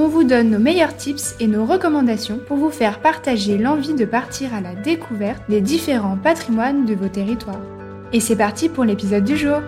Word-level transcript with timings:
on 0.00 0.08
vous 0.08 0.24
donne 0.24 0.48
nos 0.48 0.58
meilleurs 0.58 0.96
tips 0.96 1.34
et 1.40 1.46
nos 1.46 1.66
recommandations 1.66 2.40
pour 2.46 2.56
vous 2.56 2.70
faire 2.70 3.00
partager 3.00 3.58
l'envie 3.58 3.92
de 3.92 4.06
partir 4.06 4.54
à 4.54 4.62
la 4.62 4.74
découverte 4.74 5.42
des 5.50 5.60
différents 5.60 6.16
patrimoines 6.16 6.86
de 6.86 6.94
vos 6.94 7.08
territoires. 7.08 7.60
Et 8.14 8.20
c'est 8.20 8.36
parti 8.36 8.70
pour 8.70 8.84
l'épisode 8.84 9.24
du 9.24 9.36
jour 9.36 9.60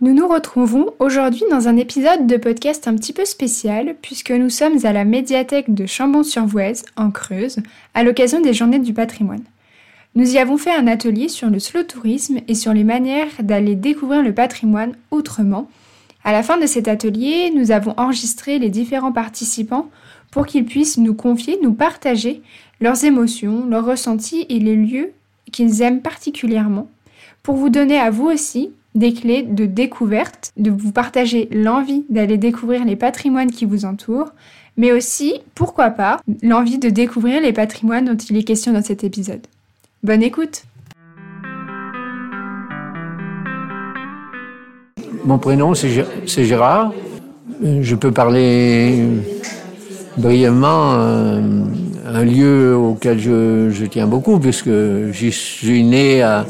Nous 0.00 0.12
nous 0.12 0.28
retrouvons 0.28 0.92
aujourd'hui 0.98 1.44
dans 1.50 1.68
un 1.68 1.76
épisode 1.76 2.26
de 2.26 2.36
podcast 2.36 2.88
un 2.88 2.96
petit 2.96 3.12
peu 3.12 3.24
spécial 3.24 3.94
puisque 4.02 4.32
nous 4.32 4.50
sommes 4.50 4.84
à 4.84 4.92
la 4.92 5.04
médiathèque 5.04 5.72
de 5.72 5.86
Chambon-sur-Voueize, 5.86 6.84
en 6.96 7.10
Creuse, 7.10 7.58
à 7.94 8.02
l'occasion 8.02 8.40
des 8.40 8.52
Journées 8.52 8.80
du 8.80 8.92
patrimoine. 8.92 9.44
Nous 10.16 10.34
y 10.34 10.38
avons 10.38 10.56
fait 10.56 10.72
un 10.72 10.86
atelier 10.86 11.28
sur 11.28 11.50
le 11.50 11.58
slow 11.58 11.82
tourisme 11.82 12.38
et 12.46 12.54
sur 12.54 12.72
les 12.72 12.84
manières 12.84 13.42
d'aller 13.42 13.74
découvrir 13.74 14.22
le 14.22 14.32
patrimoine 14.32 14.92
autrement. 15.10 15.68
À 16.22 16.30
la 16.30 16.44
fin 16.44 16.56
de 16.56 16.66
cet 16.66 16.86
atelier, 16.86 17.50
nous 17.52 17.72
avons 17.72 17.94
enregistré 17.96 18.60
les 18.60 18.70
différents 18.70 19.10
participants 19.10 19.90
pour 20.30 20.46
qu'ils 20.46 20.66
puissent 20.66 20.98
nous 20.98 21.14
confier, 21.14 21.58
nous 21.62 21.72
partager 21.72 22.42
leurs 22.80 23.04
émotions, 23.04 23.66
leurs 23.66 23.84
ressentis 23.84 24.46
et 24.48 24.60
les 24.60 24.76
lieux 24.76 25.10
qu'ils 25.50 25.82
aiment 25.82 26.00
particulièrement, 26.00 26.88
pour 27.42 27.56
vous 27.56 27.68
donner 27.68 27.98
à 27.98 28.10
vous 28.10 28.26
aussi 28.26 28.70
des 28.94 29.12
clés 29.12 29.42
de 29.42 29.66
découverte, 29.66 30.52
de 30.56 30.70
vous 30.70 30.92
partager 30.92 31.48
l'envie 31.50 32.04
d'aller 32.08 32.38
découvrir 32.38 32.84
les 32.84 32.96
patrimoines 32.96 33.50
qui 33.50 33.64
vous 33.64 33.84
entourent, 33.84 34.32
mais 34.76 34.92
aussi, 34.92 35.34
pourquoi 35.56 35.90
pas, 35.90 36.20
l'envie 36.42 36.78
de 36.78 36.88
découvrir 36.88 37.40
les 37.40 37.52
patrimoines 37.52 38.04
dont 38.04 38.16
il 38.16 38.36
est 38.36 38.44
question 38.44 38.72
dans 38.72 38.82
cet 38.82 39.02
épisode. 39.02 39.44
Bonne 40.04 40.22
écoute 40.22 40.64
Mon 45.24 45.38
prénom, 45.38 45.72
c'est 45.72 46.44
Gérard. 46.44 46.92
Je 47.62 47.94
peux 47.94 48.12
parler 48.12 49.02
brièvement 50.18 50.92
euh, 50.92 51.40
un 52.06 52.22
lieu 52.22 52.76
auquel 52.76 53.18
je, 53.18 53.86
tiens 53.86 54.06
beaucoup, 54.06 54.38
puisque 54.38 54.68
j'y 55.10 55.32
suis 55.32 55.82
né 55.82 56.20
à 56.20 56.44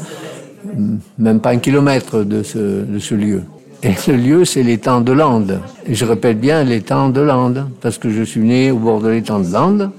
même 1.17 1.39
pas 1.39 1.51
un 1.51 1.59
kilomètre 1.59 2.23
de 2.23 2.43
ce, 2.43 2.83
de 2.83 2.99
ce 2.99 3.15
lieu. 3.15 3.43
Et 3.83 3.93
ce 3.93 4.11
lieu, 4.11 4.43
c'est 4.43 4.63
l'étang 4.63 4.99
de 4.99 5.13
Landes. 5.13 5.61
Et 5.87 5.95
je 5.95 6.03
répète 6.03 6.41
bien 6.41 6.61
l'étang 6.65 7.07
de 7.07 7.21
Landes, 7.21 7.69
parce 7.79 7.97
que 7.99 8.09
je 8.09 8.23
suis 8.23 8.41
né 8.41 8.71
au 8.71 8.79
bord 8.79 8.99
de 8.99 9.07
l'étang 9.07 9.39
de 9.39 9.49
Landes. 9.49 9.91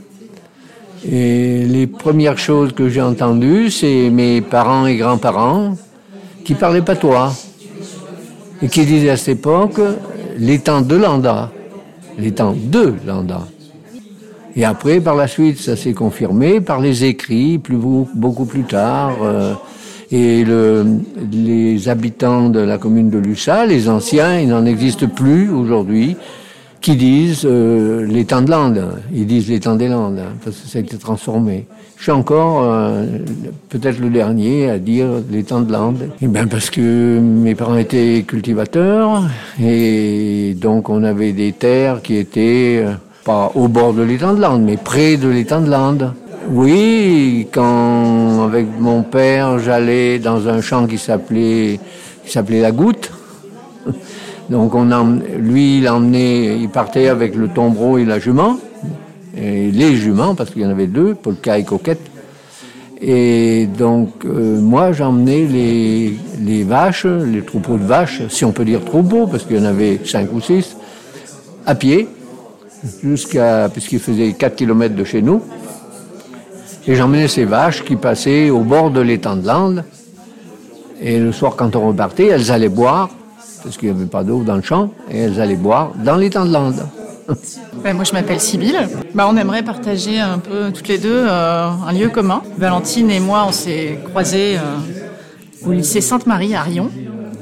Et 1.09 1.65
les 1.65 1.87
premières 1.87 2.39
choses 2.39 2.73
que 2.73 2.89
j'ai 2.89 3.01
entendues, 3.01 3.71
c'est 3.71 4.11
mes 4.11 4.41
parents 4.41 4.87
et 4.87 4.97
grands-parents 4.97 5.77
qui 6.45 6.55
parlaient 6.55 6.83
patois 6.83 7.33
et 8.61 8.69
qui 8.69 8.85
disaient 8.85 9.11
à 9.11 9.17
cette 9.17 9.39
époque 9.39 9.81
l'étang 10.37 10.81
de 10.81 10.97
Landa, 10.97 11.53
l'étang 12.19 12.57
de 12.57 12.95
Landa. 13.07 13.47
Et 14.57 14.65
après, 14.65 15.01
par 15.01 15.15
la 15.15 15.29
suite, 15.29 15.59
ça 15.59 15.77
s'est 15.77 15.93
confirmé 15.93 16.61
par 16.61 16.81
les 16.81 17.05
écrits, 17.05 17.61
beaucoup 18.15 18.47
plus 18.47 18.65
tard. 18.65 19.17
Euh, 19.23 19.53
et 20.11 20.45
le, 20.45 20.87
les 21.31 21.89
habitants 21.89 22.49
de 22.49 22.61
la 22.61 22.79
commune 22.79 23.11
de 23.11 23.19
Lussa, 23.19 23.67
les 23.67 23.89
anciens, 23.89 24.41
ils 24.41 24.49
n'en 24.49 24.65
existent 24.65 25.09
plus 25.09 25.51
aujourd'hui 25.51 26.17
qui 26.81 26.97
disent 26.97 27.43
euh, 27.45 28.07
l'étang 28.07 28.43
de 28.43 28.51
Landes. 28.51 28.85
Ils 29.13 29.27
disent 29.27 29.49
l'étang 29.49 29.77
des 29.77 29.89
Landes, 29.89 30.19
hein, 30.19 30.35
parce 30.45 30.57
que 30.57 30.69
ça 30.69 30.79
a 30.79 30.83
été 30.83 30.97
transformé. 30.97 31.67
Je 31.97 32.03
suis 32.03 32.13
encore 32.13 32.63
euh, 32.63 33.05
peut-être 33.69 33.99
le 33.99 34.11
dernier 34.11 34.71
à 34.71 34.79
dire 34.79 35.09
l'étang 35.31 35.61
de 35.61 35.73
Landes. 35.73 36.03
Et 36.03 36.25
eh 36.25 36.29
bien 36.29 36.47
parce 36.47 36.71
que 36.71 37.19
mes 37.19 37.55
parents 37.55 37.77
étaient 37.77 38.23
cultivateurs 38.27 39.23
et 39.61 40.55
donc 40.61 40.91
on 40.91 41.03
avait 41.05 41.33
des 41.33 41.53
terres 41.53 42.03
qui 42.03 42.17
étaient 42.17 42.83
euh, 42.85 42.93
pas 43.25 43.51
au 43.55 43.69
bord 43.69 43.95
de 43.95 44.03
l'étang 44.03 44.35
de 44.35 44.41
Landes, 44.41 44.63
mais 44.63 44.77
près 44.77 45.17
de 45.17 45.29
l'étang 45.29 45.61
de 45.63 45.71
Landes. 45.71 46.13
Oui, 46.51 47.49
quand 47.51 48.45
avec 48.45 48.67
mon 48.79 49.03
père 49.03 49.59
j'allais 49.59 50.19
dans 50.19 50.49
un 50.49 50.61
champ 50.61 50.87
qui 50.87 50.99
s'appelait 50.99 51.81
qui 52.25 52.31
s'appelait 52.33 52.61
la 52.61 52.73
Goutte. 52.73 53.11
Donc 54.51 54.75
on 54.75 55.21
lui, 55.39 55.79
il 55.79 55.89
emmené, 55.89 56.57
il 56.57 56.69
partait 56.69 57.09
avec 57.09 57.35
le 57.35 57.49
tombereau 57.49 57.99
et 57.99 58.05
la 58.05 58.19
jument, 58.19 58.59
et 59.37 59.71
les 59.71 59.97
juments, 59.97 60.35
parce 60.35 60.51
qu'il 60.51 60.63
y 60.63 60.67
en 60.67 60.71
avait 60.71 60.87
deux, 60.87 61.15
Polka 61.15 61.59
et 61.59 61.65
Coquette. 61.65 62.01
Et 63.01 63.67
donc 63.67 64.25
euh, 64.25 64.59
moi 64.59 64.93
j'emmenais 64.93 65.45
les, 65.45 66.65
vaches, 66.65 67.05
les 67.05 67.43
troupeaux 67.43 67.77
de 67.77 67.85
vaches, 67.85 68.23
si 68.29 68.45
on 68.45 68.53
peut 68.53 68.65
dire 68.65 68.85
troupeaux, 68.85 69.27
parce 69.27 69.45
qu'il 69.45 69.57
y 69.57 69.61
en 69.61 69.65
avait 69.65 70.01
cinq 70.05 70.33
ou 70.33 70.41
six, 70.41 70.77
à 71.67 71.75
pied, 71.75 72.09
jusqu'à, 73.03 73.69
puisqu'il 73.71 73.99
faisait 73.99 74.33
4 74.33 74.57
km 74.57 74.95
de 74.95 75.05
chez 75.05 75.21
nous. 75.21 75.43
Et 76.87 76.95
j'emmenais 76.95 77.27
ces 77.27 77.45
vaches 77.45 77.85
qui 77.85 77.97
passaient 77.97 78.49
au 78.49 78.61
bord 78.61 78.91
de 78.93 79.01
l'étang 79.01 79.37
de 79.37 79.47
Landes. 79.47 79.85
Et 81.03 81.19
le 81.19 81.33
soir, 81.33 81.57
quand 81.57 81.75
on 81.75 81.89
repartait, 81.89 82.27
elles 82.27 82.53
allaient 82.53 82.69
boire 82.69 83.11
parce 83.63 83.77
qu'il 83.77 83.91
n'y 83.91 83.97
avait 83.99 84.09
pas 84.09 84.25
d'eau 84.25 84.43
dans 84.43 84.57
le 84.57 84.63
champ, 84.63 84.91
et 85.11 85.19
elles 85.19 85.41
allaient 85.41 85.57
boire 85.57 85.93
dans 86.05 86.17
les 86.17 86.31
temps 86.31 86.45
de 86.45 86.53
lande. 86.53 86.83
Ben, 87.83 87.95
moi, 87.95 88.05
je 88.05 88.13
m'appelle 88.13 88.41
Sybille. 88.41 88.79
Ben, 89.15 89.27
on 89.29 89.37
aimerait 89.37 89.63
partager 89.63 90.21
un 90.21 90.39
peu 90.39 90.71
toutes 90.73 90.89
les 90.89 90.99
deux 90.99 91.25
euh, 91.29 91.69
un 91.87 91.93
lieu 91.93 92.09
commun. 92.09 92.43
Valentine 92.59 93.11
et 93.11 93.21
moi, 93.21 93.45
on 93.49 93.53
s'est 93.53 93.99
croisés 94.09 94.57
euh, 94.57 95.69
au 95.69 95.73
lycée 95.73 96.01
Sainte-Marie 96.01 96.55
à 96.55 96.63
Rion. 96.63 96.91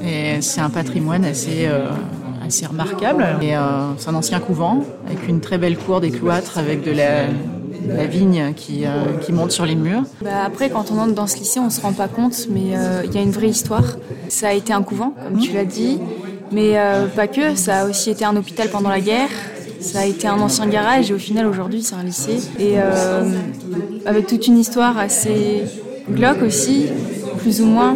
Et 0.03 0.41
c'est 0.41 0.61
un 0.61 0.69
patrimoine 0.69 1.25
assez, 1.25 1.65
euh, 1.67 1.87
assez 2.45 2.65
remarquable. 2.65 3.25
C'est 3.97 4.09
un 4.09 4.15
ancien 4.15 4.39
couvent 4.39 4.83
avec 5.07 5.27
une 5.27 5.39
très 5.39 5.57
belle 5.57 5.77
cour 5.77 6.01
des 6.01 6.11
cloîtres 6.11 6.57
avec 6.57 6.83
de 6.83 6.91
la, 6.91 7.25
la 7.87 8.05
vigne 8.05 8.53
qui, 8.55 8.85
euh, 8.85 9.17
qui, 9.21 9.31
monte 9.31 9.51
sur 9.51 9.65
les 9.65 9.75
murs. 9.75 10.03
Bah 10.21 10.43
après, 10.45 10.69
quand 10.69 10.91
on 10.91 10.99
entre 10.99 11.13
dans 11.13 11.27
ce 11.27 11.37
lycée, 11.37 11.59
on 11.59 11.65
ne 11.65 11.69
se 11.69 11.81
rend 11.81 11.93
pas 11.93 12.07
compte, 12.07 12.47
mais 12.49 12.75
euh, 12.75 13.01
il 13.05 13.13
y 13.13 13.17
a 13.17 13.21
une 13.21 13.31
vraie 13.31 13.49
histoire. 13.49 13.97
Ça 14.29 14.49
a 14.49 14.53
été 14.53 14.73
un 14.73 14.83
couvent, 14.83 15.13
comme 15.23 15.39
tu 15.39 15.53
l'as 15.53 15.65
dit, 15.65 15.99
mais 16.51 16.73
euh, 16.75 17.07
pas 17.07 17.27
que. 17.27 17.55
Ça 17.55 17.81
a 17.81 17.85
aussi 17.89 18.11
été 18.11 18.25
un 18.25 18.35
hôpital 18.35 18.69
pendant 18.69 18.89
la 18.89 19.01
guerre. 19.01 19.29
Ça 19.79 19.99
a 19.99 20.05
été 20.05 20.27
un 20.27 20.39
ancien 20.39 20.67
garage 20.67 21.11
et 21.11 21.13
au 21.13 21.19
final, 21.19 21.45
aujourd'hui, 21.45 21.83
c'est 21.83 21.95
un 21.95 22.03
lycée. 22.03 22.39
Et 22.59 22.77
avec 24.05 24.25
toute 24.25 24.47
une 24.47 24.57
histoire 24.57 24.97
assez 24.97 25.63
glauque 26.09 26.41
aussi, 26.41 26.87
plus 27.39 27.61
ou 27.61 27.65
moins, 27.65 27.95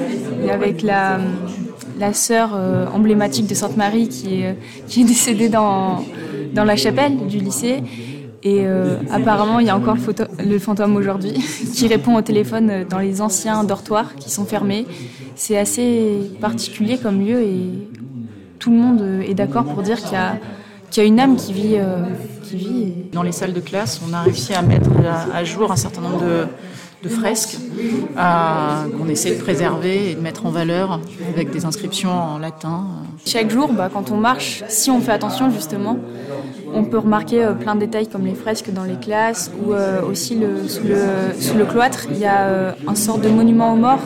avec 0.52 0.84
la, 0.84 1.20
la 2.00 2.14
sœur 2.14 2.56
emblématique 2.94 3.48
de 3.48 3.56
Sainte-Marie 3.56 4.08
qui 4.08 4.42
est, 4.42 4.56
qui 4.88 5.02
est 5.02 5.06
décédée 5.06 5.50
dans, 5.50 6.04
dans 6.54 6.64
la 6.64 6.76
chapelle 6.76 7.18
du 7.28 7.40
lycée. 7.40 7.82
Et 8.42 8.62
euh, 8.62 8.96
apparemment, 9.12 9.60
il 9.60 9.68
y 9.68 9.70
a 9.70 9.76
encore 9.76 9.98
le, 10.46 10.60
fantôme 10.60 10.96
aujourd'hui 10.96 11.34
qui 11.74 11.88
répond 11.88 12.16
au 12.16 12.22
téléphone 12.22 12.70
euh, 12.70 12.86
dans 12.86 13.00
les 13.00 13.22
anciens 13.22 13.64
dortoirs 13.64 14.16
qui 14.16 14.30
sont 14.30 14.46
fermés. 14.46 14.86
C'est 15.36 15.58
assez 15.58 16.32
particulier 16.40 16.98
comme 16.98 17.20
lieu 17.20 17.42
et 17.42 17.70
tout 18.60 18.72
le 18.72 18.78
monde 18.78 19.02
euh, 19.02 19.22
est 19.22 19.34
d'accord 19.34 19.66
pour 19.66 19.84
dire 19.84 19.98
qu'il 19.98 20.14
y, 20.14 21.00
a 21.00 21.04
une 21.04 21.20
âme 21.20 21.36
qui 21.36 21.52
vit. 21.52 21.78
qui 22.44 22.56
vit 22.56 22.94
Dans 23.12 23.24
les 23.24 23.34
salles 23.34 23.54
de 23.54 23.60
classe, 23.60 24.02
on 24.08 24.14
a 24.14 24.22
réussi 24.22 24.54
à 24.54 24.62
mettre 24.62 24.90
à 25.34 25.44
jour 25.44 25.72
un 25.72 25.76
certain 25.76 26.02
nombre 26.02 26.22
de, 26.22 26.46
de 27.04 27.10
fresques 27.10 27.58
qu'on 28.16 29.08
essaie 29.08 29.36
de 29.36 29.42
préserver 29.42 30.12
et 30.12 30.16
de 30.16 30.20
mettre 30.20 30.46
en 30.46 30.50
valeur 30.50 31.00
avec 31.34 31.52
des 31.52 31.66
inscriptions 31.66 32.12
en 32.12 32.38
latin. 32.38 32.86
Chaque 33.26 33.50
jour, 33.50 33.72
bah, 33.72 33.90
quand 33.92 34.12
on 34.12 34.18
marche, 34.18 34.64
si 34.68 34.92
on 34.92 35.00
fait 35.00 35.12
attention 35.12 35.50
justement, 35.52 35.98
on 36.74 36.84
peut 36.84 36.98
remarquer 36.98 37.44
euh, 37.44 37.54
plein 37.54 37.76
de 37.76 37.82
détails 37.82 38.08
comme 38.08 38.26
les 38.26 38.36
fresques 38.36 38.72
dans 38.72 38.84
les 38.84 38.96
classes 38.96 39.52
ou 39.62 39.74
euh, 39.74 40.02
aussi 40.04 40.36
le, 40.36 40.68
sous, 40.68 40.84
le, 40.84 41.66
cloître, 41.66 42.08
il 42.12 42.18
y 42.18 42.26
a 42.26 42.42
euh, 42.48 42.72
un 42.88 42.96
sort 42.96 43.18
de 43.18 43.30
monument 43.30 43.74
aux 43.74 43.78
morts 43.78 44.04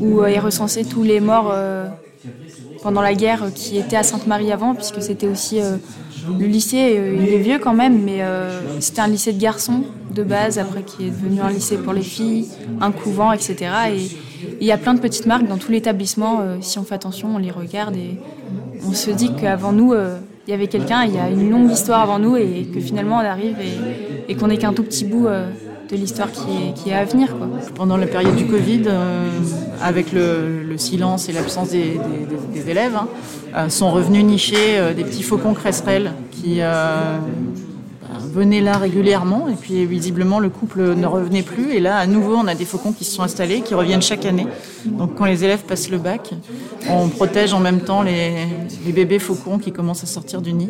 où 0.00 0.24
est 0.24 0.38
recensé 0.38 0.84
tous 0.84 1.02
les 1.02 1.20
morts 1.20 1.54
pendant 2.82 3.00
la 3.00 3.14
guerre 3.14 3.44
qui 3.54 3.78
étaient 3.78 3.96
à 3.96 4.02
Sainte-Marie 4.02 4.52
avant, 4.52 4.74
puisque 4.74 5.00
c'était 5.00 5.28
aussi 5.28 5.60
le 6.38 6.46
lycée, 6.46 7.00
il 7.20 7.28
est 7.28 7.38
vieux 7.38 7.58
quand 7.58 7.74
même, 7.74 8.02
mais 8.02 8.22
c'était 8.80 9.00
un 9.00 9.08
lycée 9.08 9.32
de 9.32 9.40
garçons 9.40 9.84
de 10.14 10.22
base, 10.22 10.58
après 10.58 10.82
qui 10.82 11.06
est 11.06 11.10
devenu 11.10 11.40
un 11.40 11.50
lycée 11.50 11.76
pour 11.76 11.92
les 11.92 12.02
filles, 12.02 12.46
un 12.80 12.90
couvent, 12.90 13.32
etc. 13.32 13.56
Et, 13.92 14.16
Il 14.60 14.66
y 14.66 14.72
a 14.72 14.78
plein 14.78 14.94
de 14.94 15.00
petites 15.00 15.26
marques 15.26 15.46
dans 15.46 15.58
tout 15.58 15.72
l'établissement. 15.72 16.40
si 16.60 16.78
on 16.78 16.84
fait 16.84 16.94
attention, 16.94 17.34
on 17.34 17.38
les 17.38 17.50
regarde 17.50 17.96
et 17.96 18.18
on 18.86 18.92
se 18.92 19.10
dit 19.10 19.30
qu'avant 19.34 19.72
nous, 19.72 19.94
il 19.94 20.50
y 20.50 20.54
avait 20.54 20.68
quelqu'un, 20.68 21.04
il 21.04 21.14
y 21.14 21.18
a 21.18 21.28
une 21.28 21.50
longue 21.50 21.70
histoire 21.70 22.00
avant 22.00 22.18
nous 22.18 22.36
et 22.36 22.68
que 22.72 22.80
finalement 22.80 23.16
on 23.16 23.24
arrive 23.24 23.56
et, 24.28 24.34
qu'on 24.36 24.48
n'est 24.48 24.58
qu'un 24.58 24.72
tout 24.72 24.84
petit 24.84 25.04
bout 25.04 25.26
de 25.90 25.96
l'histoire 25.96 26.28
qui 26.32 26.90
est, 26.90 26.94
à 26.94 27.04
venir. 27.04 27.34
Pendant 27.74 27.96
la 27.96 28.06
période 28.06 28.36
du 28.36 28.46
Covid, 28.46 28.82
euh, 28.86 29.28
avec 29.82 30.12
le, 30.12 30.76
silence 30.76 31.28
et 31.28 31.32
l'absence 31.32 31.70
des, 31.70 31.98
élèves, 32.68 32.96
hein, 32.96 33.08
euh, 33.56 33.68
sont 33.68 33.90
revenus 33.90 34.24
nicher 34.24 34.78
euh, 34.78 34.92
des 34.92 35.04
petits 35.04 35.22
faucons 35.22 35.54
cresserelles 35.54 36.12
qui 36.30 36.60
venaient 38.32 38.60
là 38.60 38.76
régulièrement. 38.76 39.48
Et 39.48 39.54
puis 39.54 39.86
visiblement 39.86 40.38
le 40.38 40.50
couple 40.50 40.94
ne 40.94 41.06
revenait 41.06 41.42
plus. 41.42 41.72
Et 41.72 41.80
là 41.80 41.96
à 41.96 42.06
nouveau 42.06 42.36
on 42.36 42.46
a 42.46 42.54
des 42.54 42.66
faucons 42.66 42.92
qui 42.92 43.04
se 43.04 43.14
sont 43.14 43.22
installés 43.22 43.62
qui 43.62 43.74
reviennent 43.74 44.02
chaque 44.02 44.26
année. 44.26 44.46
Donc 44.84 45.14
quand 45.14 45.24
les 45.24 45.44
élèves 45.44 45.64
passent 45.64 45.90
le 45.90 45.98
bac 45.98 46.34
on 46.90 47.08
protège 47.08 47.54
en 47.54 47.60
même 47.60 47.80
temps 47.80 48.02
les, 48.02 48.46
bébés 48.92 49.18
faucons 49.18 49.58
qui 49.58 49.72
commencent 49.72 50.04
à 50.04 50.06
sortir 50.06 50.42
du 50.42 50.52
nid. 50.52 50.68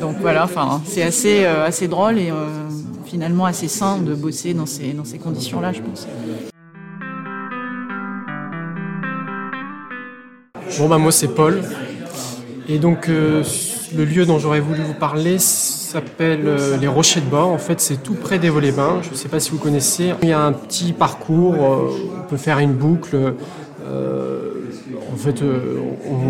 Donc 0.00 0.16
voilà 0.20 0.46
c'est 0.84 1.02
assez 1.02 1.46
assez 1.46 1.88
drôle 1.88 2.18
et 2.18 2.30
finalement 3.10 3.44
assez 3.44 3.66
sain 3.66 3.98
de 3.98 4.14
bosser 4.14 4.54
dans 4.54 4.66
ces, 4.66 4.92
dans 4.92 5.04
ces 5.04 5.18
conditions-là, 5.18 5.72
je 5.72 5.80
pense. 5.80 6.06
Bon, 10.78 10.88
bah, 10.88 10.98
moi, 10.98 11.10
c'est 11.10 11.34
Paul. 11.34 11.60
Et 12.68 12.78
donc, 12.78 13.08
euh, 13.08 13.42
le 13.96 14.04
lieu 14.04 14.26
dont 14.26 14.38
j'aurais 14.38 14.60
voulu 14.60 14.82
vous 14.82 14.94
parler 14.94 15.40
s'appelle 15.40 16.46
euh, 16.46 16.76
les 16.76 16.86
Rochers 16.86 17.20
de 17.20 17.26
Bord. 17.26 17.48
En 17.48 17.58
fait, 17.58 17.80
c'est 17.80 18.00
tout 18.00 18.14
près 18.14 18.38
des 18.38 18.48
volets 18.48 18.70
bains 18.70 19.00
Je 19.02 19.10
ne 19.10 19.16
sais 19.16 19.28
pas 19.28 19.40
si 19.40 19.50
vous 19.50 19.58
connaissez. 19.58 20.14
Il 20.22 20.28
y 20.28 20.32
a 20.32 20.40
un 20.40 20.52
petit 20.52 20.92
parcours, 20.92 21.54
euh, 21.54 21.90
on 22.16 22.28
peut 22.28 22.36
faire 22.36 22.60
une 22.60 22.74
boucle. 22.74 23.34
en 23.86 25.16
fait, 25.16 25.42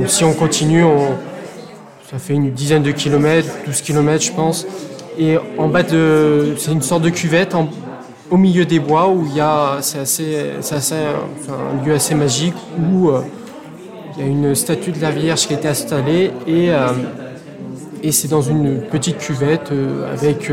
si 0.06 0.24
on 0.24 0.32
continue, 0.32 0.84
ça 2.10 2.18
fait 2.18 2.32
une 2.32 2.50
dizaine 2.52 2.82
de 2.82 2.90
kilomètres, 2.90 3.50
12 3.66 3.82
kilomètres, 3.82 4.24
je 4.24 4.32
pense. 4.32 4.66
Et 5.20 5.36
en 5.58 5.68
bas 5.68 5.82
de. 5.82 6.54
C'est 6.56 6.72
une 6.72 6.80
sorte 6.80 7.02
de 7.02 7.10
cuvette 7.10 7.54
au 8.30 8.38
milieu 8.38 8.64
des 8.64 8.78
bois 8.80 9.08
où 9.08 9.26
il 9.26 9.36
y 9.36 9.40
a. 9.40 9.76
C'est 9.82 9.98
assez, 9.98 10.52
assez 10.58 10.94
un 10.94 11.84
lieu 11.84 11.92
assez 11.92 12.14
magique 12.14 12.54
où 12.90 13.10
euh, 13.10 13.20
il 14.16 14.24
y 14.24 14.26
a 14.26 14.30
une 14.30 14.54
statue 14.54 14.92
de 14.92 15.00
la 15.02 15.10
Vierge 15.10 15.46
qui 15.46 15.52
a 15.52 15.58
été 15.58 15.68
installée 15.68 16.30
et, 16.46 16.70
euh, 16.70 16.88
et 18.02 18.12
c'est 18.12 18.28
dans 18.28 18.40
une 18.40 18.80
petite 18.80 19.18
cuvette 19.18 19.72
euh, 19.72 20.10
avec 20.10 20.50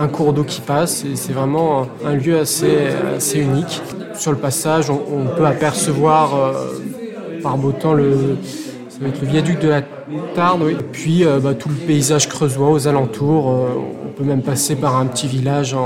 un 0.00 0.08
cours 0.08 0.32
d'eau 0.32 0.44
qui 0.44 0.62
passe. 0.62 1.04
Et 1.04 1.14
c'est 1.14 1.34
vraiment 1.34 1.86
un 2.02 2.14
lieu 2.14 2.38
assez, 2.38 2.78
assez 3.14 3.40
unique. 3.40 3.82
Sur 4.14 4.32
le 4.32 4.38
passage, 4.38 4.88
on, 4.88 5.36
peut 5.36 5.46
apercevoir 5.46 6.30
par 7.42 7.58
beau 7.58 7.72
temps 7.72 7.92
le, 7.92 8.38
viaduc 9.22 9.60
de 9.60 9.68
la 9.68 9.82
Tarde, 10.34 10.62
oui. 10.64 10.72
Et 10.72 10.82
puis 10.82 11.24
bah, 11.42 11.52
tout 11.52 11.68
le 11.68 11.74
paysage 11.74 12.28
creusois 12.28 12.70
aux 12.70 12.88
alentours 12.88 13.54
peut 14.18 14.24
même 14.24 14.42
passer 14.42 14.74
par 14.74 14.96
un 14.96 15.06
petit 15.06 15.28
village 15.28 15.76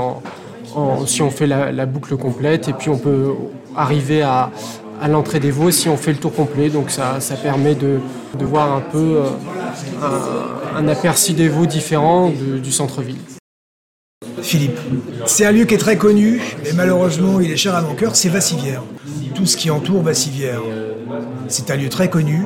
si 1.05 1.21
on 1.21 1.29
fait 1.29 1.47
la, 1.47 1.85
boucle 1.85 2.17
complète. 2.17 2.67
Et 2.67 2.73
puis 2.73 2.89
on 2.89 2.97
peut 2.97 3.33
arriver 3.75 4.23
à, 4.23 4.49
l'entrée 5.07 5.39
des 5.39 5.51
Vaux 5.51 5.69
si 5.69 5.89
on 5.89 5.97
fait 5.97 6.11
le 6.11 6.17
tour 6.17 6.33
complet. 6.33 6.69
Donc 6.69 6.89
ça, 6.89 7.19
permet 7.41 7.75
de, 7.75 7.99
voir 8.39 8.73
un 8.73 8.81
peu 8.81 9.17
euh, 9.17 9.29
un, 10.75 10.87
aperçu 10.87 11.33
des 11.33 11.47
Vaux 11.47 11.65
différent 11.65 12.31
du 12.31 12.71
centre-ville. 12.71 13.17
Philippe, 14.41 14.77
c'est 15.25 15.45
un 15.45 15.51
lieu 15.51 15.63
qui 15.63 15.75
est 15.75 15.77
très 15.77 15.95
connu, 15.95 16.41
mais 16.65 16.73
malheureusement 16.73 17.39
il 17.39 17.51
est 17.51 17.55
cher 17.55 17.75
à 17.75 17.81
mon 17.81 17.93
cœur, 17.93 18.15
c'est 18.15 18.27
Vassivière. 18.27 18.83
Tout 19.35 19.45
ce 19.45 19.55
qui 19.55 19.69
entoure 19.69 20.01
Vassivière. 20.01 20.61
C'est 21.47 21.71
un 21.71 21.77
lieu 21.77 21.89
très 21.89 22.09
connu. 22.09 22.43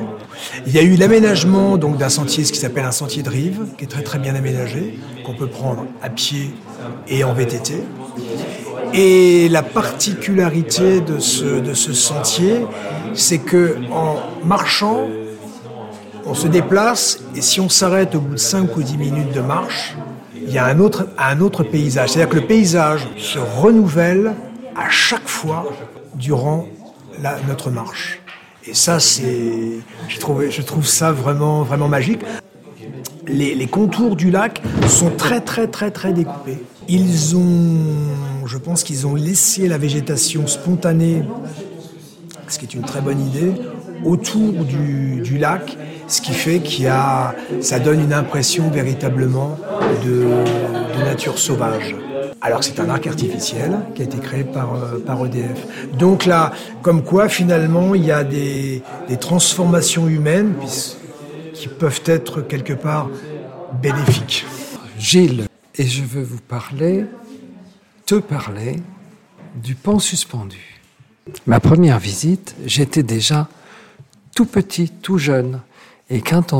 Il 0.66 0.72
y 0.72 0.78
a 0.78 0.82
eu 0.82 0.96
l'aménagement 0.96 1.76
donc 1.76 1.96
d'un 1.98 2.08
sentier, 2.08 2.44
ce 2.44 2.52
qui 2.52 2.58
s'appelle 2.58 2.84
un 2.84 2.92
sentier 2.92 3.22
de 3.22 3.30
rive, 3.30 3.60
qui 3.76 3.84
est 3.84 3.88
très 3.88 4.02
très 4.02 4.18
bien 4.18 4.34
aménagé, 4.34 4.98
qu'on 5.24 5.34
peut 5.34 5.46
prendre 5.46 5.86
à 6.02 6.10
pied 6.10 6.54
et 7.08 7.24
en 7.24 7.34
VTT. 7.34 7.82
Et 8.94 9.48
la 9.48 9.62
particularité 9.62 11.00
de 11.00 11.18
ce, 11.18 11.60
de 11.60 11.74
ce 11.74 11.92
sentier, 11.92 12.66
c'est 13.14 13.38
que 13.38 13.76
en 13.90 14.16
marchant, 14.44 15.08
on 16.24 16.34
se 16.34 16.46
déplace 16.46 17.20
et 17.34 17.40
si 17.40 17.60
on 17.60 17.68
s'arrête 17.68 18.14
au 18.14 18.20
bout 18.20 18.34
de 18.34 18.38
5 18.38 18.76
ou 18.76 18.82
10 18.82 18.96
minutes 18.98 19.32
de 19.32 19.40
marche, 19.40 19.96
il 20.34 20.52
y 20.52 20.58
a 20.58 20.64
un 20.64 20.78
autre, 20.78 21.08
un 21.18 21.40
autre 21.40 21.62
paysage. 21.62 22.10
C'est-à-dire 22.10 22.30
que 22.30 22.40
le 22.40 22.46
paysage 22.46 23.06
se 23.18 23.38
renouvelle 23.38 24.34
à 24.76 24.88
chaque 24.88 25.28
fois 25.28 25.66
durant 26.14 26.66
notre 27.46 27.70
marche. 27.70 28.20
Et 28.68 28.74
ça, 28.74 29.00
c'est, 29.00 29.80
je 30.08 30.18
trouve, 30.18 30.86
ça 30.86 31.10
vraiment, 31.10 31.62
vraiment 31.62 31.88
magique. 31.88 32.20
Les, 33.26 33.66
contours 33.66 34.14
du 34.14 34.30
lac 34.30 34.62
sont 34.86 35.10
très, 35.10 35.40
très, 35.40 35.68
très, 35.68 35.90
très 35.90 36.12
découpés. 36.12 36.58
Ils 36.86 37.34
ont, 37.34 38.46
je 38.46 38.58
pense 38.58 38.82
qu'ils 38.82 39.06
ont 39.06 39.14
laissé 39.14 39.68
la 39.68 39.78
végétation 39.78 40.46
spontanée, 40.46 41.22
ce 42.48 42.58
qui 42.58 42.66
est 42.66 42.74
une 42.74 42.82
très 42.82 43.00
bonne 43.00 43.26
idée, 43.26 43.54
autour 44.04 44.64
du, 44.64 45.38
lac, 45.38 45.78
ce 46.06 46.20
qui 46.20 46.32
fait 46.32 46.60
qu'il 46.60 46.84
y 46.84 46.88
a, 46.88 47.34
ça 47.62 47.78
donne 47.78 48.02
une 48.02 48.12
impression 48.12 48.68
véritablement 48.68 49.58
de 50.04 51.04
nature 51.04 51.38
sauvage 51.38 51.96
alors 52.40 52.62
c'est 52.62 52.78
un 52.78 52.88
arc 52.88 53.06
artificiel 53.06 53.80
qui 53.94 54.02
a 54.02 54.04
été 54.04 54.18
créé 54.18 54.44
par, 54.44 54.74
euh, 54.74 55.24
EDF. 55.26 55.66
Donc 55.96 56.24
là, 56.24 56.52
comme 56.82 57.02
quoi 57.02 57.28
finalement 57.28 57.94
il 57.94 58.04
y 58.04 58.12
a 58.12 58.24
des, 58.24 58.82
transformations 59.20 60.08
humaines 60.08 60.54
qui 61.52 61.68
peuvent 61.68 62.02
être 62.04 62.42
quelque 62.42 62.74
part 62.74 63.10
bénéfiques. 63.82 64.46
Gilles, 64.98 65.46
et 65.74 65.86
je 65.86 66.02
veux 66.02 66.22
vous 66.22 66.40
parler, 66.40 67.04
te 68.06 68.16
parler 68.16 68.76
du 69.56 69.74
pont 69.74 69.98
suspendu. 69.98 70.80
Ma 71.46 71.60
première 71.60 71.98
visite, 71.98 72.54
j'étais 72.64 73.02
déjà 73.02 73.48
tout 74.34 74.46
petit, 74.46 74.88
tout 74.88 75.18
jeune. 75.18 75.60
Et 76.10 76.22
quand 76.22 76.54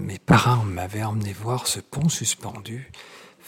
mes 0.00 0.18
parents 0.18 0.64
m'avaient 0.64 1.02
emmené 1.02 1.34
voir 1.38 1.66
ce 1.66 1.80
pont 1.80 2.08
suspendu, 2.08 2.90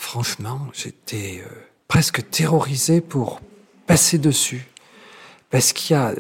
franchement, 0.00 0.61
j'étais 0.73 1.44
euh, 1.44 1.50
presque 1.87 2.29
terrorisé 2.31 3.02
pour 3.02 3.41
passer 3.87 4.17
dessus. 4.17 4.67
Parce 5.50 5.73
qu'il 5.73 5.94
y 5.94 5.99
a 5.99 6.14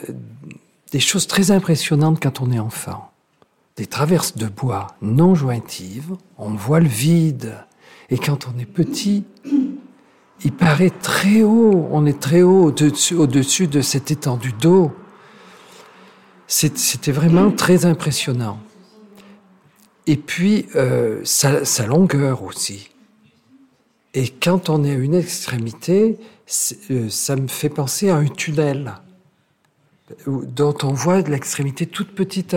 des 0.92 1.00
choses 1.00 1.26
très 1.26 1.50
impressionnantes 1.50 2.20
quand 2.22 2.42
on 2.42 2.52
est 2.52 2.58
enfant. 2.58 3.10
Des 3.76 3.86
traverses 3.86 4.36
de 4.36 4.46
bois 4.46 4.88
non 5.00 5.34
jointives, 5.34 6.14
on 6.36 6.50
voit 6.50 6.80
le 6.80 6.88
vide. 6.88 7.56
Et 8.10 8.18
quand 8.18 8.48
on 8.48 8.58
est 8.58 8.66
petit, 8.66 9.24
il 10.44 10.52
paraît 10.52 10.90
très 10.90 11.42
haut, 11.42 11.88
on 11.90 12.04
est 12.04 12.20
très 12.20 12.42
haut 12.42 12.66
au-dessus, 12.66 13.66
de 13.66 13.80
cette 13.80 14.10
étendue 14.10 14.52
d'eau. 14.52 14.92
C'était 16.46 17.12
vraiment 17.12 17.50
très 17.50 17.86
impressionnant. 17.86 18.60
Et 20.06 20.16
puis, 20.16 20.66
euh, 20.76 21.20
sa 21.24 21.86
longueur 21.86 22.42
aussi. 22.42 22.90
Et 24.14 24.28
quand 24.28 24.70
on 24.70 24.84
est 24.84 24.90
à 24.90 24.94
une 24.94 25.14
extrémité, 25.14 26.18
euh, 26.90 27.08
ça 27.08 27.36
me 27.36 27.46
fait 27.46 27.68
penser 27.68 28.10
à 28.10 28.16
un 28.16 28.26
tunnel 28.26 28.94
dont 30.26 30.74
on 30.82 30.92
voit 30.92 31.20
l'extrémité 31.20 31.86
toute 31.86 32.14
petite. 32.14 32.56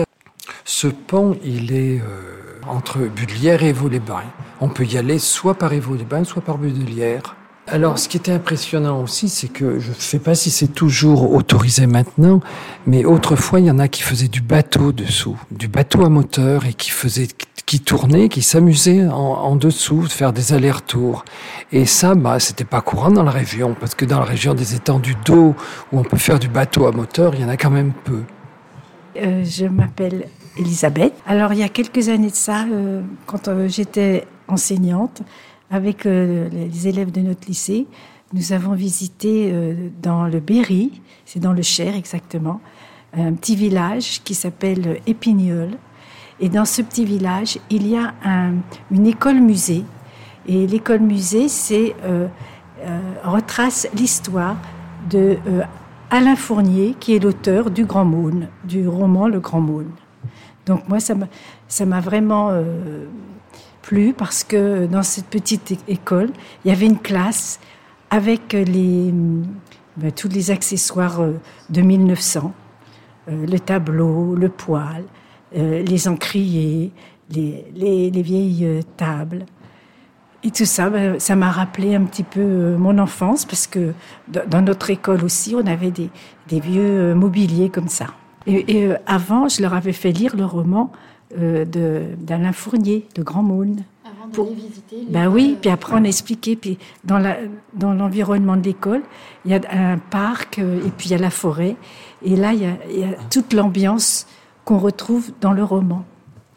Ce 0.64 0.88
pont, 0.88 1.38
il 1.44 1.72
est 1.72 2.00
euh, 2.00 2.60
entre 2.66 2.98
Budelière 2.98 3.62
et 3.62 3.72
Vaux-les-Bains. 3.72 4.24
On 4.60 4.68
peut 4.68 4.84
y 4.84 4.98
aller 4.98 5.18
soit 5.18 5.54
par 5.54 5.72
Évaux-les-Bains, 5.72 6.24
soit 6.24 6.42
par 6.42 6.58
Budelière. 6.58 7.36
Alors, 7.66 7.98
ce 7.98 8.08
qui 8.08 8.18
était 8.18 8.32
impressionnant 8.32 9.00
aussi, 9.02 9.28
c'est 9.28 9.48
que 9.48 9.78
je 9.78 9.90
ne 9.90 9.94
sais 9.94 10.18
pas 10.18 10.34
si 10.34 10.50
c'est 10.50 10.68
toujours 10.68 11.32
autorisé 11.32 11.86
maintenant, 11.86 12.40
mais 12.86 13.06
autrefois, 13.06 13.60
il 13.60 13.66
y 13.66 13.70
en 13.70 13.78
a 13.78 13.88
qui 13.88 14.02
faisaient 14.02 14.28
du 14.28 14.42
bateau 14.42 14.92
dessous, 14.92 15.38
du 15.50 15.68
bateau 15.68 16.04
à 16.04 16.10
moteur 16.10 16.66
et 16.66 16.74
qui 16.74 16.90
faisaient, 16.90 17.28
qui 17.74 17.80
tournaient, 17.80 18.28
qui 18.28 18.40
s'amusaient 18.40 19.04
en, 19.08 19.56
dessous, 19.56 20.02
de 20.02 20.08
faire 20.08 20.32
des 20.32 20.52
allers-retours. 20.52 21.24
Et 21.72 21.86
ça, 21.86 22.14
bah, 22.14 22.38
c'était 22.38 22.64
pas 22.64 22.80
courant 22.80 23.10
dans 23.10 23.24
la 23.24 23.32
région, 23.32 23.74
parce 23.74 23.96
que 23.96 24.04
dans 24.04 24.20
la 24.20 24.24
région 24.24 24.54
des 24.54 24.76
étendues 24.76 25.16
d'eau 25.24 25.56
où 25.90 25.98
on 25.98 26.04
peut 26.04 26.16
faire 26.16 26.38
du 26.38 26.46
bateau 26.46 26.86
à 26.86 26.92
moteur, 26.92 27.34
il 27.34 27.40
y 27.40 27.44
en 27.44 27.48
a 27.48 27.56
quand 27.56 27.72
même 27.72 27.92
peu. 28.04 28.22
Euh, 29.16 29.42
je 29.44 29.66
m'appelle 29.66 30.28
Elisabeth. 30.56 31.14
Alors, 31.26 31.52
il 31.52 31.58
y 31.58 31.64
a 31.64 31.68
quelques 31.68 32.08
années 32.08 32.30
de 32.30 32.36
ça, 32.36 32.64
euh, 32.64 33.02
quand 33.26 33.48
euh, 33.48 33.66
j'étais 33.66 34.24
enseignante, 34.46 35.22
avec 35.68 36.04
les 36.04 36.86
élèves 36.86 37.10
de 37.10 37.22
notre 37.22 37.48
lycée, 37.48 37.88
nous 38.32 38.52
avons 38.52 38.74
visité 38.74 39.52
dans 40.00 40.26
le 40.26 40.38
Berry, 40.38 41.00
c'est 41.24 41.40
dans 41.40 41.52
le 41.52 41.62
Cher 41.62 41.96
exactement, 41.96 42.60
un 43.16 43.32
petit 43.32 43.56
village 43.56 44.20
qui 44.22 44.34
s'appelle 44.36 45.00
Épigneul. 45.08 45.70
Et 46.40 46.48
dans 46.48 46.64
ce 46.64 46.82
petit 46.82 47.04
village, 47.04 47.58
il 47.70 47.86
y 47.86 47.96
a 47.96 48.12
une 48.90 49.06
école-musée. 49.06 49.84
Et 50.46 50.66
l'école-musée, 50.66 51.48
c'est 51.48 51.94
euh, 52.04 52.26
retrace 53.22 53.88
l'histoire 53.94 54.56
de 55.08 55.38
Alain 56.10 56.36
Fournier, 56.36 56.94
qui 57.00 57.16
est 57.16 57.18
l'auteur 57.18 57.70
du 57.70 57.84
Grand 57.84 58.04
Maune, 58.04 58.48
du 58.64 58.86
roman 58.86 59.26
Le 59.26 59.40
Grand 59.40 59.60
Maune. 59.60 59.90
Donc 60.66 60.88
moi, 60.88 60.98
ça 61.00 61.14
m'a, 61.84 62.00
vraiment 62.00 62.50
euh, 62.50 63.06
plu 63.82 64.14
parce 64.16 64.44
que 64.44 64.86
dans 64.86 65.02
cette 65.02 65.26
petite 65.26 65.78
école, 65.88 66.30
il 66.64 66.68
y 66.68 66.70
avait 66.72 66.86
une 66.86 66.98
classe 66.98 67.60
avec 68.10 68.54
ben, 68.54 70.12
tous 70.14 70.28
les 70.28 70.50
accessoires 70.50 71.20
euh, 71.20 71.32
de 71.70 71.82
1900, 71.82 72.52
euh, 73.28 73.46
le 73.46 73.58
tableau, 73.58 74.34
le 74.34 74.48
poêle, 74.48 75.04
les 75.52 76.08
encriers, 76.08 76.92
les, 77.30 77.64
les, 77.74 78.10
les 78.10 78.22
vieilles 78.22 78.80
tables. 78.96 79.46
Et 80.46 80.50
tout 80.50 80.66
ça, 80.66 80.90
ben, 80.90 81.18
ça 81.18 81.36
m'a 81.36 81.50
rappelé 81.50 81.94
un 81.94 82.04
petit 82.04 82.22
peu 82.22 82.40
euh, 82.40 82.76
mon 82.76 82.98
enfance, 82.98 83.46
parce 83.46 83.66
que 83.66 83.94
dans 84.28 84.60
notre 84.60 84.90
école 84.90 85.24
aussi, 85.24 85.54
on 85.56 85.66
avait 85.66 85.90
des, 85.90 86.10
des 86.48 86.60
vieux 86.60 86.82
euh, 86.82 87.14
mobiliers 87.14 87.70
comme 87.70 87.88
ça. 87.88 88.08
Et, 88.46 88.84
euh, 88.84 88.96
avant, 89.06 89.48
je 89.48 89.62
leur 89.62 89.72
avais 89.72 89.94
fait 89.94 90.12
lire 90.12 90.36
le 90.36 90.44
roman 90.44 90.92
d'Alain 91.34 92.52
Fournier, 92.52 93.08
de 93.14 93.22
Grand. 93.22 93.40
Avant 93.40 93.64
d'aller 94.30 94.54
visiter 94.54 94.96
les... 94.96 95.10
Ben 95.10 95.28
oui, 95.28 95.56
puis 95.58 95.70
après 95.70 95.94
on 95.96 96.04
expliquait, 96.04 96.56
puis 96.56 96.78
dans 97.04 97.18
l'environnement 97.80 98.52
dans 98.52 98.60
de 98.60 98.66
l'école, 98.66 99.02
il 99.46 99.52
y 99.52 99.54
a 99.54 99.60
un 99.72 99.96
parc, 99.96 100.58
et 100.58 100.92
puis 100.96 101.08
il 101.08 101.12
y 101.12 101.14
a 101.14 101.18
la 101.18 101.30
forêt, 101.30 101.74
et 102.22 102.36
là, 102.36 102.52
il 102.52 102.62
y 102.62 102.66
a, 102.66 102.76
il 102.90 103.00
y 103.00 103.04
a 103.04 103.14
toute 103.30 103.54
l'ambiance 103.54 104.26
qu'on 104.64 104.78
retrouve 104.78 105.30
dans 105.40 105.52
le 105.52 105.62
roman, 105.62 106.04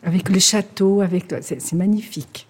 avec 0.04 0.30
le 0.30 0.40
château, 0.40 1.02
avec 1.02 1.34
c'est 1.42 1.74
magnifique. 1.74 2.48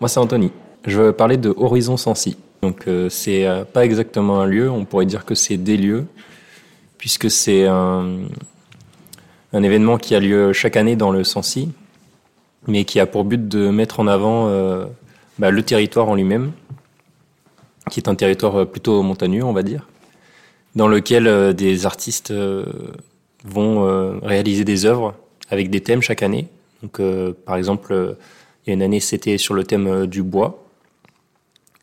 Moi, 0.00 0.08
c'est 0.08 0.20
Anthony. 0.20 0.52
Je 0.86 1.00
veux 1.00 1.12
parler 1.12 1.36
de 1.36 1.52
Horizon 1.56 1.96
Sensi. 1.96 2.36
Donc, 2.62 2.86
euh, 2.86 3.08
c'est 3.08 3.46
euh, 3.46 3.64
pas 3.64 3.84
exactement 3.84 4.40
un 4.40 4.46
lieu, 4.46 4.70
on 4.70 4.84
pourrait 4.84 5.06
dire 5.06 5.24
que 5.24 5.34
c'est 5.34 5.56
des 5.56 5.76
lieux, 5.76 6.06
puisque 6.98 7.30
c'est 7.30 7.66
un, 7.66 8.18
événement 9.52 9.96
qui 9.96 10.14
a 10.14 10.20
lieu 10.20 10.52
chaque 10.52 10.76
année 10.76 10.96
dans 10.96 11.10
le 11.10 11.24
Sensi, 11.24 11.70
mais 12.66 12.84
qui 12.84 13.00
a 13.00 13.06
pour 13.06 13.24
but 13.24 13.48
de 13.48 13.70
mettre 13.70 14.00
en 14.00 14.06
avant 14.06 14.48
euh, 14.48 14.84
bah, 15.38 15.50
le 15.50 15.62
territoire 15.62 16.08
en 16.08 16.14
lui-même, 16.14 16.52
qui 17.90 18.00
est 18.00 18.08
un 18.08 18.14
territoire 18.14 18.66
plutôt 18.66 19.02
montagneux, 19.02 19.44
on 19.44 19.54
va 19.54 19.62
dire, 19.62 19.86
dans 20.76 20.86
lequel 20.86 21.26
euh, 21.26 21.52
des 21.52 21.86
artistes 21.86 22.30
euh, 22.30 22.64
vont 23.44 24.20
réaliser 24.22 24.64
des 24.64 24.86
œuvres 24.86 25.14
avec 25.50 25.70
des 25.70 25.80
thèmes 25.80 26.02
chaque 26.02 26.22
année. 26.22 26.48
Donc, 26.82 27.00
par 27.44 27.56
exemple, 27.56 28.16
il 28.66 28.70
y 28.70 28.72
a 28.72 28.74
une 28.74 28.82
année, 28.82 28.98
c'était 28.98 29.38
sur 29.38 29.54
le 29.54 29.62
thème 29.62 29.86
euh, 29.86 30.06
du 30.06 30.24
bois. 30.24 30.64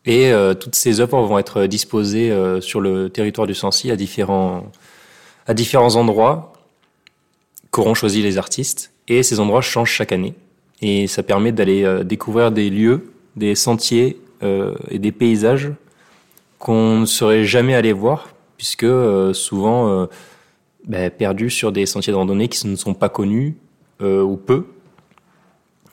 Et 0.06 0.34
euh, 0.34 0.54
toutes 0.54 0.76
ces 0.76 1.00
œuvres 1.00 1.22
vont 1.22 1.40
être 1.40 1.66
disposées 1.66 2.30
euh, 2.30 2.60
sur 2.60 2.82
le 2.82 3.10
territoire 3.10 3.48
du 3.48 3.54
Sancy 3.54 3.90
à 3.90 3.96
différents, 3.96 4.70
à 5.48 5.54
différents 5.54 5.96
endroits 5.96 6.52
qu'auront 7.72 7.94
choisi 7.94 8.22
les 8.22 8.38
artistes. 8.38 8.92
Et 9.08 9.24
ces 9.24 9.40
endroits 9.40 9.62
changent 9.62 9.92
chaque 9.92 10.12
année. 10.12 10.34
Et 10.82 11.08
ça 11.08 11.24
permet 11.24 11.54
d'aller 11.54 12.04
découvrir 12.04 12.52
des 12.52 12.70
lieux, 12.70 13.14
des 13.38 13.56
sentiers 13.56 14.20
et 14.90 15.00
des 15.00 15.12
paysages 15.14 15.72
qu'on 16.60 17.00
ne 17.00 17.06
serait 17.06 17.46
jamais 17.46 17.74
allé 17.74 17.94
voir, 17.94 18.34
puisque 18.63 18.88
souvent 19.34 20.08
ben, 20.88 21.12
perdus 21.12 21.50
sur 21.50 21.74
des 21.74 21.86
sentiers 21.86 22.13
de 22.13 22.17
randonnée 22.17 22.48
qui 22.48 22.65
ne 22.65 22.77
sont 22.77 22.93
pas 22.93 23.10
connus 23.10 23.58
ou 24.00 24.38
peu. 24.38 24.65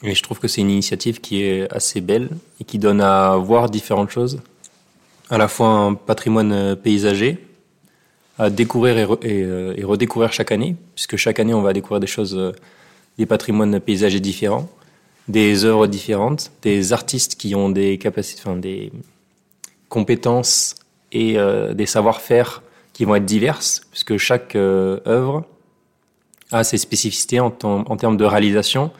Et 0.02 0.14
je 0.14 0.22
trouve 0.22 0.38
que 0.38 0.48
c'est 0.48 0.60
une 0.60 0.70
initiative 0.70 1.20
qui 1.20 1.42
est 1.42 1.70
assez 1.72 2.00
belle 2.00 2.30
et 2.58 2.64
qui 2.64 2.78
donne 2.78 3.00
à 3.00 3.36
voir 3.36 3.68
différentes 3.68 4.10
choses. 4.10 4.40
À 5.28 5.38
la 5.38 5.46
fois 5.46 5.68
un 5.68 5.94
patrimoine 5.94 6.52
euh, 6.52 6.74
paysager, 6.74 7.38
à 8.38 8.48
découvrir 8.48 9.16
euh, 9.24 9.74
et, 9.76 9.84
redécouvrir 9.84 10.32
chaque 10.32 10.52
année, 10.52 10.74
puisque 10.94 11.16
chaque 11.16 11.38
année 11.38 11.54
on 11.54 11.60
va 11.60 11.72
découvrir 11.72 12.00
des 12.00 12.06
choses, 12.06 12.34
euh, 12.34 12.52
des 13.18 13.26
patrimoines 13.26 13.78
paysagers 13.78 14.20
différents, 14.20 14.68
des 15.28 15.64
œuvres 15.66 15.86
différentes, 15.86 16.50
des 16.62 16.92
artistes 16.94 17.34
qui 17.34 17.54
ont 17.54 17.68
des 17.68 17.98
capacités, 17.98 18.40
enfin 18.44 18.56
des 18.56 18.90
compétences 19.88 20.76
et 21.12 21.36
des 21.74 21.86
savoir-faire 21.86 22.62
qui 22.92 23.04
vont 23.04 23.14
être 23.16 23.24
diverses, 23.24 23.82
puisque 23.90 24.16
chaque 24.16 24.54
œuvre 24.54 25.44
a 26.52 26.64
ses 26.64 26.78
spécificités 26.78 27.40
en, 27.40 27.50
termes 27.50 28.16
de 28.16 28.24
réalisation, 28.24 28.90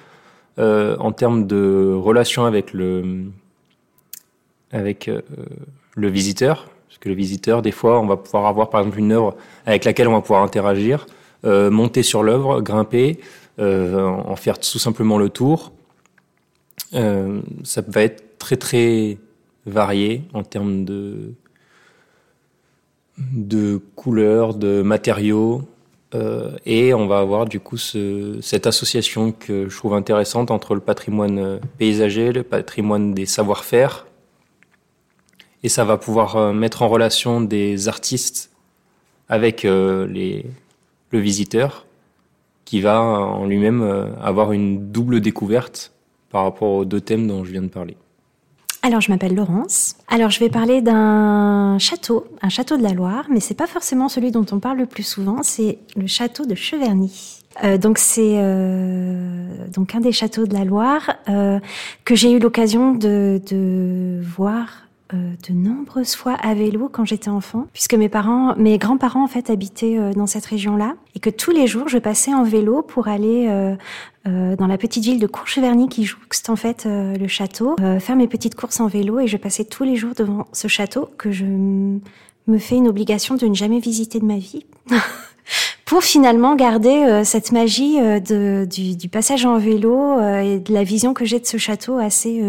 euh, 0.58 0.96
en 0.98 1.12
termes 1.12 1.46
de 1.46 1.92
relation 1.94 2.44
avec 2.44 2.72
le 2.72 3.24
avec 4.72 5.08
euh, 5.08 5.20
le 5.96 6.08
visiteur, 6.08 6.68
parce 6.88 6.98
que 6.98 7.08
le 7.08 7.14
visiteur, 7.16 7.60
des 7.60 7.72
fois, 7.72 8.00
on 8.00 8.06
va 8.06 8.16
pouvoir 8.16 8.46
avoir 8.46 8.70
par 8.70 8.80
exemple 8.80 9.00
une 9.00 9.10
œuvre 9.10 9.36
avec 9.66 9.84
laquelle 9.84 10.06
on 10.06 10.12
va 10.12 10.20
pouvoir 10.20 10.44
interagir, 10.44 11.06
euh, 11.44 11.70
monter 11.70 12.04
sur 12.04 12.22
l'œuvre, 12.22 12.60
grimper, 12.60 13.18
en 13.58 14.36
faire 14.36 14.58
tout 14.58 14.78
simplement 14.78 15.18
le 15.18 15.28
tour. 15.28 15.72
ça 16.92 17.82
va 17.86 18.02
être 18.02 18.38
très 18.38 18.56
très 18.56 19.18
varié 19.66 20.22
en 20.32 20.42
termes 20.42 20.86
de 20.86 21.34
de 23.32 23.80
couleurs, 23.94 24.54
de 24.54 24.82
matériaux, 24.82 25.62
euh, 26.14 26.56
et 26.66 26.92
on 26.92 27.06
va 27.06 27.20
avoir 27.20 27.46
du 27.46 27.60
coup 27.60 27.76
ce, 27.76 28.38
cette 28.42 28.66
association 28.66 29.30
que 29.30 29.68
je 29.68 29.76
trouve 29.76 29.94
intéressante 29.94 30.50
entre 30.50 30.74
le 30.74 30.80
patrimoine 30.80 31.38
euh, 31.38 31.58
paysager, 31.78 32.32
le 32.32 32.42
patrimoine 32.42 33.14
des 33.14 33.26
savoir-faire. 33.26 34.06
Et 35.62 35.68
ça 35.68 35.84
va 35.84 35.98
pouvoir 35.98 36.36
euh, 36.36 36.52
mettre 36.52 36.82
en 36.82 36.88
relation 36.88 37.40
des 37.40 37.88
artistes 37.88 38.50
avec 39.28 39.62
les, 39.62 40.44
le 41.12 41.18
visiteur 41.20 41.86
qui 42.64 42.80
va 42.80 43.00
en 43.00 43.46
lui-même 43.46 43.80
avoir 44.20 44.50
une 44.50 44.90
double 44.90 45.20
découverte 45.20 45.92
par 46.30 46.42
rapport 46.42 46.70
aux 46.70 46.84
deux 46.84 47.00
thèmes 47.00 47.28
dont 47.28 47.44
je 47.44 47.52
viens 47.52 47.62
de 47.62 47.68
parler. 47.68 47.96
Alors, 48.82 49.02
je 49.02 49.12
m'appelle 49.12 49.34
Laurence. 49.34 49.96
Alors, 50.08 50.30
je 50.30 50.40
vais 50.40 50.48
parler 50.48 50.80
d'un 50.80 51.76
château, 51.78 52.24
un 52.40 52.48
château 52.48 52.78
de 52.78 52.82
la 52.82 52.94
Loire, 52.94 53.26
mais 53.28 53.40
c'est 53.40 53.54
pas 53.54 53.66
forcément 53.66 54.08
celui 54.08 54.30
dont 54.30 54.46
on 54.52 54.58
parle 54.58 54.78
le 54.78 54.86
plus 54.86 55.02
souvent, 55.02 55.42
c'est 55.42 55.78
le 55.96 56.06
château 56.06 56.46
de 56.46 56.54
Cheverny. 56.54 57.40
Euh, 57.64 57.76
donc 57.76 57.98
c'est 57.98 58.36
euh, 58.36 59.66
donc 59.74 59.94
un 59.94 60.00
des 60.00 60.12
châteaux 60.12 60.46
de 60.46 60.54
la 60.54 60.64
Loire 60.64 61.16
euh, 61.28 61.58
que 62.04 62.14
j'ai 62.14 62.30
eu 62.30 62.38
l'occasion 62.38 62.94
de, 62.94 63.42
de 63.50 64.20
voir 64.22 64.86
euh, 65.12 65.16
de 65.48 65.52
nombreuses 65.52 66.14
fois 66.14 66.34
à 66.34 66.54
vélo 66.54 66.88
quand 66.88 67.04
j'étais 67.04 67.30
enfant, 67.30 67.66
puisque 67.72 67.94
mes 67.94 68.08
parents, 68.08 68.54
mes 68.56 68.78
grands-parents 68.78 69.24
en 69.24 69.26
fait 69.26 69.50
habitaient 69.50 69.98
euh, 69.98 70.12
dans 70.12 70.28
cette 70.28 70.46
région-là, 70.46 70.94
et 71.16 71.18
que 71.18 71.30
tous 71.30 71.50
les 71.50 71.66
jours 71.66 71.88
je 71.88 71.98
passais 71.98 72.32
en 72.32 72.44
vélo 72.44 72.82
pour 72.82 73.08
aller 73.08 73.48
euh, 74.26 74.56
dans 74.56 74.66
la 74.66 74.78
petite 74.78 75.04
ville 75.04 75.18
de 75.18 75.26
Courcheverny 75.26 75.88
qui 75.88 76.04
jouxte 76.04 76.50
en 76.50 76.56
fait 76.56 76.86
le 76.86 77.28
château, 77.28 77.76
faire 78.00 78.16
mes 78.16 78.28
petites 78.28 78.54
courses 78.54 78.80
en 78.80 78.86
vélo, 78.86 79.20
et 79.20 79.26
je 79.26 79.36
passais 79.36 79.64
tous 79.64 79.84
les 79.84 79.96
jours 79.96 80.14
devant 80.16 80.46
ce 80.52 80.68
château 80.68 81.08
que 81.18 81.30
je 81.30 81.44
me 81.44 82.58
fais 82.58 82.76
une 82.76 82.88
obligation 82.88 83.36
de 83.36 83.46
ne 83.46 83.54
jamais 83.54 83.80
visiter 83.80 84.20
de 84.20 84.24
ma 84.24 84.38
vie. 84.38 84.66
pour 85.84 86.04
finalement 86.04 86.54
garder 86.54 87.22
cette 87.24 87.50
magie 87.50 87.98
de, 87.98 88.64
du, 88.70 88.96
du, 88.96 89.08
passage 89.08 89.44
en 89.44 89.58
vélo 89.58 90.20
et 90.20 90.60
de 90.60 90.72
la 90.72 90.84
vision 90.84 91.14
que 91.14 91.24
j'ai 91.24 91.40
de 91.40 91.46
ce 91.46 91.56
château 91.56 91.98
assez 91.98 92.40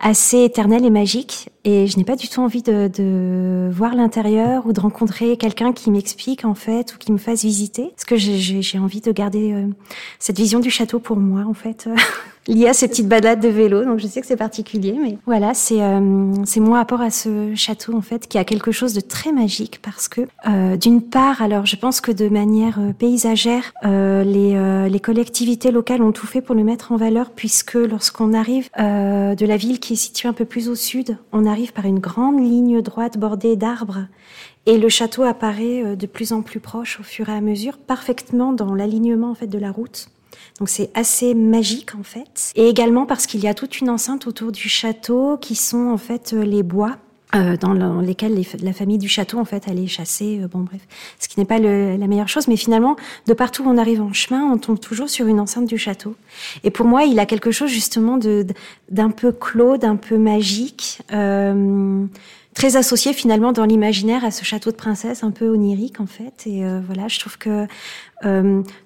assez 0.00 0.44
éternel 0.44 0.84
et 0.84 0.90
magique. 0.90 1.50
Et 1.64 1.86
je 1.86 1.96
n'ai 1.96 2.04
pas 2.04 2.16
du 2.16 2.28
tout 2.28 2.40
envie 2.40 2.62
de, 2.62 2.88
de 2.88 3.70
voir 3.72 3.94
l'intérieur 3.94 4.66
ou 4.66 4.72
de 4.72 4.80
rencontrer 4.80 5.36
quelqu'un 5.36 5.72
qui 5.72 5.90
m'explique 5.90 6.44
en 6.44 6.54
fait 6.54 6.94
ou 6.94 6.98
qui 6.98 7.12
me 7.12 7.18
fasse 7.18 7.42
visiter. 7.42 7.90
Parce 7.94 8.04
que 8.04 8.16
j'ai 8.16 8.78
envie 8.78 9.00
de 9.00 9.12
garder 9.12 9.52
euh, 9.52 9.66
cette 10.18 10.36
vision 10.36 10.60
du 10.60 10.70
château 10.70 10.98
pour 10.98 11.16
moi 11.16 11.44
en 11.46 11.54
fait. 11.54 11.88
lié 12.48 12.68
à 12.68 12.74
ces 12.74 12.88
petites 12.88 13.08
balades 13.08 13.40
de 13.40 13.48
vélo. 13.48 13.84
Donc 13.84 13.98
je 13.98 14.06
sais 14.06 14.20
que 14.20 14.26
c'est 14.26 14.36
particulier, 14.36 14.96
mais 15.00 15.18
voilà, 15.26 15.54
c'est 15.54 15.82
euh, 15.82 16.00
mon 16.00 16.72
rapport 16.72 17.00
à 17.00 17.10
ce 17.10 17.54
château 17.54 17.94
en 17.94 18.00
fait 18.00 18.26
qui 18.28 18.38
a 18.38 18.44
quelque 18.44 18.72
chose 18.72 18.92
de 18.94 19.00
très 19.00 19.32
magique 19.32 19.80
parce 19.82 20.08
que 20.08 20.22
euh, 20.46 20.76
d'une 20.76 21.02
part, 21.02 21.42
alors 21.42 21.66
je 21.66 21.76
pense 21.76 22.00
que 22.00 22.12
de 22.12 22.28
manière 22.28 22.78
euh, 22.78 22.92
paysagère, 22.92 23.72
euh, 23.84 24.22
les, 24.24 24.54
euh, 24.54 24.88
les 24.88 25.00
collectivités 25.00 25.70
locales 25.70 26.02
ont 26.02 26.12
tout 26.12 26.26
fait 26.26 26.40
pour 26.40 26.54
le 26.54 26.64
mettre 26.64 26.92
en 26.92 26.96
valeur 26.96 27.30
puisque 27.30 27.74
lorsqu'on 27.74 28.32
arrive 28.32 28.68
de 28.76 29.46
la 29.46 29.56
ville 29.56 29.80
qui 29.80 29.94
est 29.94 29.96
située 29.96 30.28
un 30.28 30.32
peu 30.32 30.44
plus 30.44 30.68
au 30.68 30.74
sud, 30.74 31.18
on 31.32 31.46
arrive 31.46 31.72
par 31.72 31.84
une 31.84 31.98
grande 31.98 32.40
ligne 32.40 32.80
droite 32.80 33.18
bordée 33.18 33.56
d'arbres 33.56 34.06
et 34.66 34.78
le 34.78 34.88
château 34.88 35.22
apparaît 35.22 35.96
de 35.96 36.06
plus 36.06 36.32
en 36.32 36.42
plus 36.42 36.60
proche 36.60 37.00
au 37.00 37.02
fur 37.02 37.28
et 37.28 37.32
à 37.32 37.40
mesure, 37.40 37.78
parfaitement 37.78 38.52
dans 38.52 38.74
l'alignement 38.74 39.30
en 39.30 39.34
fait 39.34 39.46
de 39.46 39.58
la 39.58 39.70
route. 39.70 40.08
Donc 40.58 40.68
c'est 40.68 40.90
assez 40.94 41.34
magique 41.34 41.94
en 41.98 42.02
fait. 42.02 42.52
Et 42.54 42.68
également 42.68 43.06
parce 43.06 43.26
qu'il 43.26 43.40
y 43.40 43.48
a 43.48 43.54
toute 43.54 43.80
une 43.80 43.90
enceinte 43.90 44.26
autour 44.26 44.52
du 44.52 44.68
château 44.68 45.36
qui 45.36 45.54
sont 45.54 45.88
en 45.88 45.98
fait 45.98 46.32
euh, 46.32 46.44
les 46.44 46.62
bois 46.62 46.96
euh, 47.34 47.56
dans 47.56 48.00
lesquels 48.00 48.40
la 48.62 48.72
famille 48.72 48.98
du 48.98 49.08
château 49.08 49.38
en 49.38 49.44
fait 49.44 49.68
allait 49.68 49.86
chasser. 49.86 50.40
Euh, 50.40 50.48
bon 50.48 50.60
bref, 50.60 50.80
ce 51.18 51.28
qui 51.28 51.38
n'est 51.38 51.46
pas 51.46 51.58
la 51.58 52.06
meilleure 52.06 52.28
chose, 52.28 52.48
mais 52.48 52.56
finalement, 52.56 52.96
de 53.26 53.34
partout 53.34 53.64
où 53.64 53.68
on 53.68 53.76
arrive 53.76 54.00
en 54.00 54.12
chemin, 54.12 54.44
on 54.50 54.56
tombe 54.56 54.80
toujours 54.80 55.10
sur 55.10 55.26
une 55.26 55.40
enceinte 55.40 55.66
du 55.66 55.76
château. 55.76 56.14
Et 56.64 56.70
pour 56.70 56.86
moi, 56.86 57.04
il 57.04 57.18
a 57.18 57.26
quelque 57.26 57.50
chose 57.50 57.70
justement 57.70 58.16
de 58.16 58.46
d'un 58.90 59.10
peu 59.10 59.32
clos, 59.32 59.76
d'un 59.76 59.96
peu 59.96 60.16
magique. 60.16 61.00
Très 62.54 62.76
associé 62.76 63.12
finalement 63.12 63.52
dans 63.52 63.66
l'imaginaire 63.66 64.24
à 64.24 64.30
ce 64.30 64.42
château 64.42 64.70
de 64.70 64.76
princesse 64.76 65.22
un 65.22 65.30
peu 65.30 65.46
onirique 65.48 66.00
en 66.00 66.06
fait 66.06 66.46
et 66.46 66.64
voilà 66.86 67.06
je 67.06 67.20
trouve 67.20 67.36
que 67.36 67.66